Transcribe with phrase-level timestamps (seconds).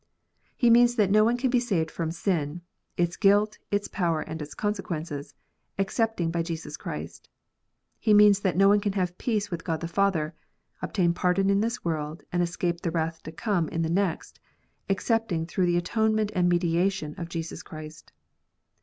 [0.57, 2.61] He means that no one can be saved from sin,
[2.97, 5.35] its guilt, its power, and its consequences,
[5.77, 7.29] excepting by Jesus Christ.
[7.99, 10.33] He means that no one can have peace with God the Father,
[10.81, 14.39] obtain pardon in this world, and escape wrath to come in the next,
[14.89, 18.11] excepting through the atonement and mediation of Jesus Christ.